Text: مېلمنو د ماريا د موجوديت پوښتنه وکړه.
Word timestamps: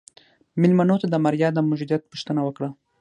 مېلمنو 0.61 0.95
د 1.09 1.15
ماريا 1.23 1.49
د 1.53 1.59
موجوديت 1.67 2.01
پوښتنه 2.11 2.41
وکړه. 2.43 2.69